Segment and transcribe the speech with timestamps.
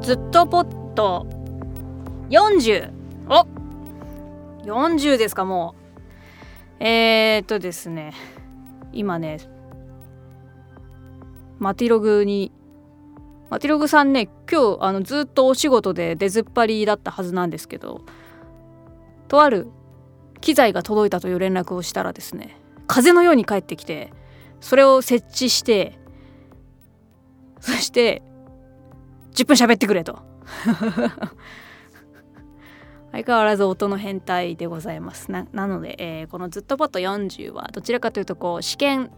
[0.00, 1.26] ずっとポット。
[2.30, 2.90] 40
[3.28, 3.46] お
[4.64, 5.74] ！40ですかも
[6.80, 6.84] う。
[6.84, 8.14] えー、っとですね。
[8.92, 9.38] 今ね
[11.58, 12.52] マティログに
[13.50, 18.02] マティログさんね今日あのずっとお仕事で出ずっぱりだったはずなんですけど
[19.28, 19.68] とある
[20.40, 24.12] 機材が届いたという連絡をしたらですね風のように帰ってきて
[24.60, 25.98] それを設置して
[27.60, 28.22] そして
[29.32, 30.18] 10分喋ってくれと。
[33.12, 35.32] 相変わらず音の変態でございます。
[35.32, 39.10] なので、えー、この「ずっとポット40」はどちらかというとこう試験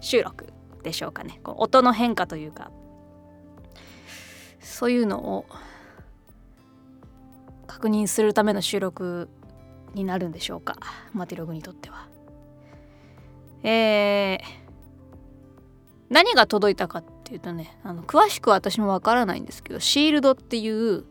[0.00, 0.46] 収録
[0.82, 1.40] でしょうかね。
[1.42, 2.70] こう音の変化というか。
[4.66, 5.46] そういうのを
[7.68, 9.28] 確認するための収録
[9.94, 10.76] になるんでしょうか。
[11.12, 12.08] マテログにとっては。
[13.62, 14.38] えー、
[16.10, 21.04] 何が届いたかっっていうとねあの詳しくは私もわからないんですけどシールドっていう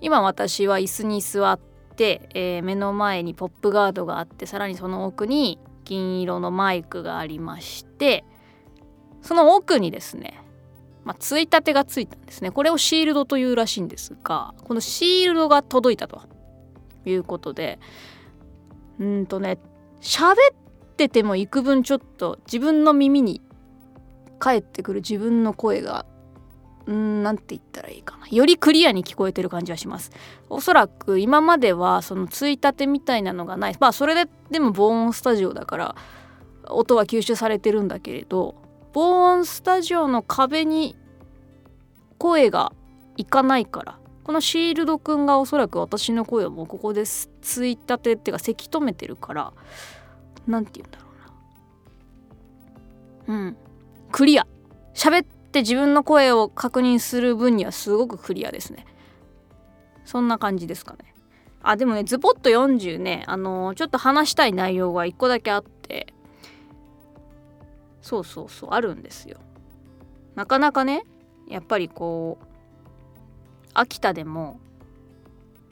[0.00, 1.58] 今私は椅子に座っ
[1.96, 8.24] て、えー、目の前にポップガードがあってさらにその奥に金色のマイクがありまして
[9.22, 10.40] その奥にですね
[11.04, 12.50] まあ、ついたてがついたんですね。
[12.50, 16.22] これをシールドというらしいんですがこのシールドが届いたと
[17.04, 17.78] いうことで
[18.98, 19.58] うんとね
[20.00, 20.36] 喋っ
[20.96, 23.42] てても幾分ちょっと自分の耳に
[24.44, 26.04] 返ってくる自分の声が
[26.86, 28.28] うん何て言ったらいいかな。
[28.28, 30.10] よりクリアに聞こえてる感じはします。
[30.50, 33.76] おそらく今まではそのついたてみたいなのがない。
[33.80, 35.96] まあそれででも防音スタジオだから
[36.68, 38.54] 音は吸収されてるんだけれど
[38.92, 40.94] 防音スタジオの壁に
[42.18, 42.70] 声が
[43.16, 49.54] いかないからこのシールドくんがおそらく私の声をもうここでついたてっていうかせき止めてるから
[50.46, 51.04] 何て言うんだろ
[53.28, 53.34] うな。
[53.38, 53.56] うん。
[54.14, 54.46] クリア。
[54.94, 58.86] 喋って自分の声を確認する分にはすごくクリアですね。
[60.04, 61.16] そんな感じですかね。
[61.64, 66.14] あでもねズポット40ねあのー、ちょっと話したい内容が1個だけあって。
[68.02, 69.38] そうそうそうあるんですよ。
[70.36, 71.02] なかなかね
[71.48, 72.46] やっぱりこう
[73.74, 74.60] 秋田でも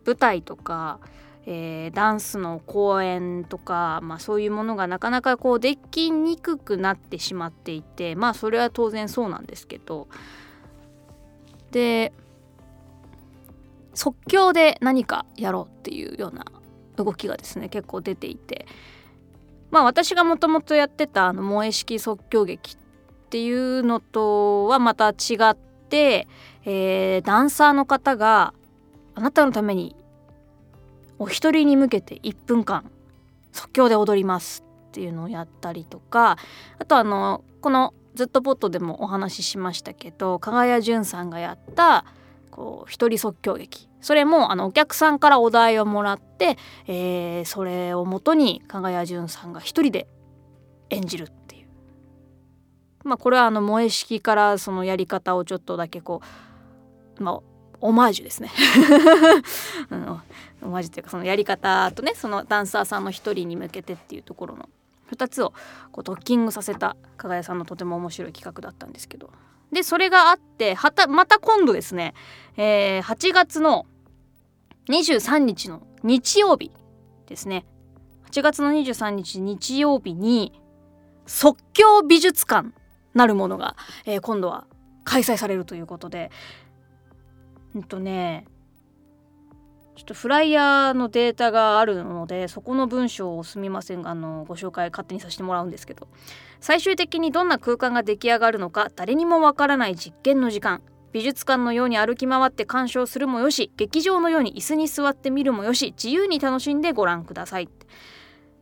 [0.04, 0.98] 舞台とか
[1.44, 10.08] えー、ダンスの公演とか、まあ、そういうものがなかなかこうできにくくなってしまっていてまあそれは当然そうなんですけど。
[11.70, 12.12] で
[13.94, 16.44] 即興で何かやろうっていうような
[16.96, 18.66] 動きがですね結構出ていて。
[19.70, 22.76] まあ私がもともとやってたあの萌え式即興劇っ
[23.30, 26.28] ていうのとはまた違って、
[26.66, 28.52] えー、ダンサーの方が
[29.14, 29.96] あなたのために
[31.22, 32.90] お一人に向けて1分間
[33.52, 36.36] 即興で踊りますっていうのをやったりとか
[36.80, 42.04] あとあのこの「ずっとポット」でもお話ししましたけど加賀谷淳さんがやった
[42.50, 43.88] こう一人即興劇。
[44.00, 50.08] それもあのお客さんからお題をもらって、えー、それをもとに加賀谷淳さんが一人で
[50.90, 51.68] 演じるっていう。
[53.04, 56.20] まあこれはあの萌え式からそのやり方をちょっとだけこ
[57.20, 57.51] うまあ
[57.82, 58.50] オマージュですね、
[60.62, 64.68] オマージュというかそのやり方とねそのダンサーさんの一人に向けてっていうところの
[65.12, 65.52] 2つを
[65.90, 69.30] こうドッキングさせた加賀谷さんのとても面白い企画だったんですけど。
[69.72, 72.12] でそれがあってはたまた今度ですね、
[72.58, 73.86] えー、8月の
[74.90, 76.70] 23日の日曜日
[77.26, 77.64] ですね。
[78.30, 80.52] 8月の23日日曜日に
[81.26, 82.68] 即興美術館
[83.14, 84.66] なるものが、えー、今度は
[85.04, 86.30] 開催されるということで
[87.74, 88.46] うんとね
[89.96, 96.08] ちょっとフライヤーのデータがあるのでそこの文章をすみませんあのご紹介勝手にさせてもらうんですけど。
[96.62, 100.80] 最終的にどんな空間が出来上がるのか誰にもわからない実験の時間。
[101.10, 107.68] 美術館のように歩き回って鑑賞するもよし劇場のように椅子に座ってみるもよし自由に楽しんでご覧ください。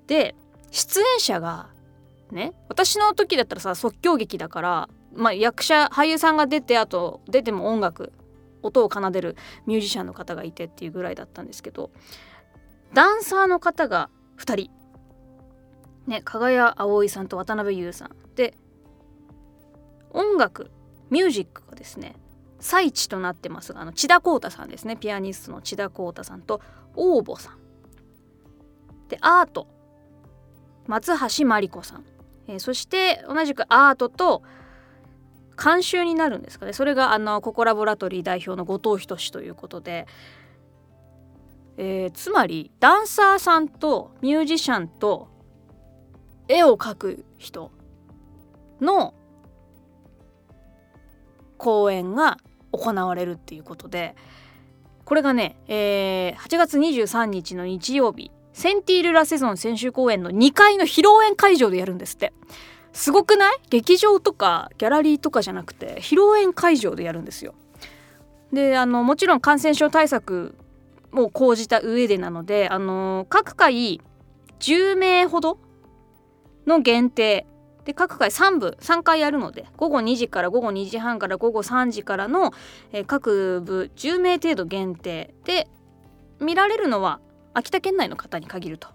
[0.06, 0.34] で
[0.70, 1.68] 出演者が
[2.32, 8.12] ね私の時だったらさ即興劇だからまあ役者俳優さんが出てあと出ても音楽。
[8.62, 9.36] 音を奏でる
[9.66, 11.90] ミュージシャンの方がいてっていうぐらいだったんですけど
[12.92, 14.70] ダンサーの方が2人。
[16.06, 18.54] ね加賀谷葵さんと渡辺優さんで
[20.10, 20.70] 音楽
[21.10, 22.16] ミュージックがですね
[22.58, 24.96] 最地となってますがあの千田浩太さんですね。
[24.96, 26.60] ピアニストの千田浩太さんと
[26.94, 27.58] 大保さん。
[29.08, 29.66] でアート。
[30.86, 32.04] 松橋真理子さん、
[32.48, 34.42] えー、そして同じくアートと
[35.62, 36.72] 監修になるんですかね。
[36.72, 40.06] それがあのココラボラトリー代表の後藤仁志ということで、
[41.76, 45.28] えー、つまりダンサーさんとミュージシャンと
[46.48, 47.70] 絵を描く人
[48.80, 49.14] の
[51.58, 52.38] 公演が
[52.72, 54.16] 行われるっていうことで。
[55.10, 62.32] これがね、えー、8月23日の日曜日センティール・ラセゾン選手公園の2階の披露宴会場でやるんですって。
[62.92, 63.58] すごくない？
[63.70, 67.54] 劇場とかギャラリーとかじゃなくて披露宴会場でやるんですよ。
[68.52, 70.56] であのもちろん感染症対策
[71.12, 74.00] も講じた上でなのであの各回
[74.58, 75.58] 10名ほど
[76.66, 77.46] の限定。
[77.84, 82.52] で各回3部3回やるので午後2時から午後2時半から午後3時からの、
[82.92, 85.32] え、各部10名程度限定。
[85.44, 85.66] で
[86.40, 87.20] 見られるのは
[87.54, 88.88] 秋田県内の方に限ると。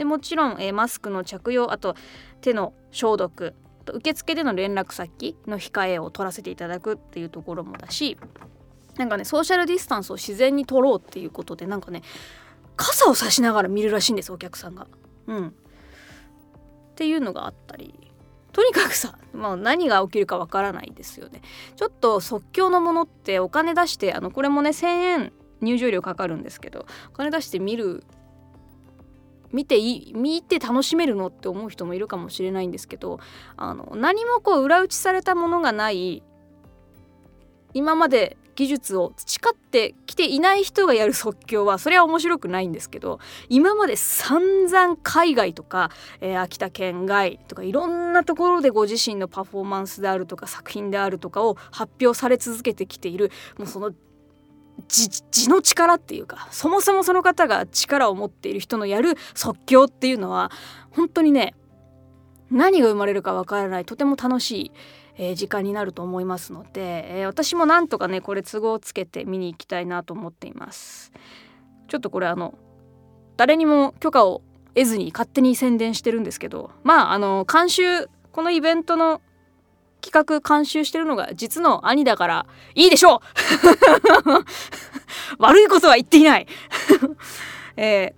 [0.00, 1.94] でもちろん、えー、マスクの着用あと
[2.40, 3.52] 手の消毒
[3.84, 8.16] 受付での連絡先の控えを取らせていただくっていうところもだし
[8.96, 12.00] なんかねソーシャルディスタンスを自然に取ろうっていうことでなんかね
[12.76, 14.86] 傘を差しながら見るらしいんですお客さんが。
[15.26, 15.52] うん、っ
[16.94, 17.92] ていうのがあったり
[18.52, 21.42] とにかくさ、まあ、何が起きるかわからないですよね。
[21.76, 28.02] ちょっと即興のものってお金出してあのこれもね1,000円入場料かかるんですけどお金出して見る
[29.52, 33.20] 見てい見て楽しめるのって思う人もいるかもしれないんですけど
[33.56, 36.22] あの何もこう裏打ちされたものがない
[37.72, 43.18] 今まで技術を培ってきていない人がやる即興はそれは面白くないんですけど
[43.48, 53.92] 今まで散々海外とか、えー、秋田県外とかいろんなところでご自身のパフォーマンスであるとか作品であるとかを発表され続けてきているもうその
[54.88, 60.50] 地の力っていうかそもそもその方が力を持っている人のやる即興っていうのは
[60.90, 61.54] 本当にね
[62.50, 64.72] 何が生まれるかわからないとても楽しい
[65.22, 71.12] えー、時間になると思いますので、えー、私もなんとかねこれ都合をつけて見に行きたいなと思っています。
[71.88, 72.54] ちょっとこれあの
[73.36, 74.40] 誰にも許可を
[74.74, 79.20] 得ずに勝手に宣伝してるんですけどまああの監修このイベントの
[80.00, 83.20] 企画監修してるのが実の兄だからいいでしょう。
[85.38, 86.46] 悪いことは言っていない。
[87.76, 88.14] え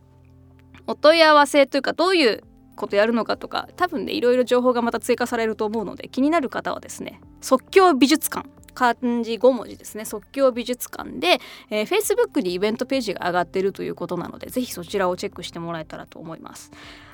[0.77, 2.43] ー、お問い合わせというかどういう
[2.75, 11.39] ことやるのかとか多分ねいろいろ情報がまた追加されると思うので気になる方はですね即興美術館漢字5文字ですね即興美術館で、
[11.71, 16.71] えー、Facebook にイベントページが上がってるということなのでぜひそちらをチェックしてもらえたらと思います。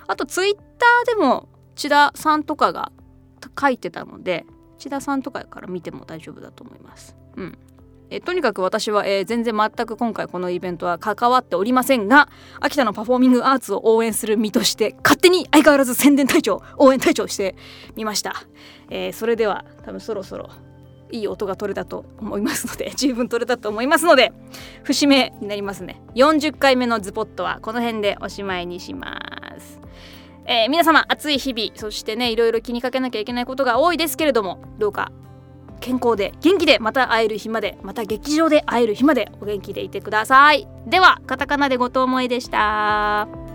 [0.06, 0.62] あと Twitter
[1.06, 2.92] でも千田さんとかが
[3.60, 4.46] 書いてたので
[4.78, 7.16] 千田さんとかから見ても大丈夫だと思います。
[7.36, 7.58] うん。
[8.10, 17.54] えとにかく私は、えー、全然全く今回このイベントは関わっておりませんが秋田のパフォーミングアーツを応援する身として勝手に相変わらず宣伝隊長応援隊長して
[17.96, 18.46] みました、
[18.88, 20.48] えー、それでは多分そろそろ
[21.10, 24.32] いい音が取れたと思いますので 十分取れたと思いますので
[24.84, 26.02] 節目になりますね。
[26.14, 29.18] 40回目のズポットはこの辺でおしまいにしま
[29.58, 29.80] す。
[30.50, 35.12] えー、皆様暑い日々そしてねいろいろ気にかけなきゃいけないことが多いですけれどもどうか
[35.80, 40.66] 健康で元気でまた会える日までまた劇場で会える日までお元気でいてください。
[40.86, 43.47] ではカタカナでごと思いでした。